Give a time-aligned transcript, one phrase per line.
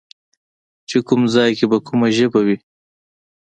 [0.89, 2.57] چې کوم ځای کې به کومه ژبه وي